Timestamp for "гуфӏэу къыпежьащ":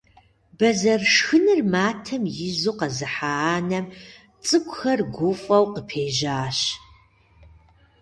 5.15-6.59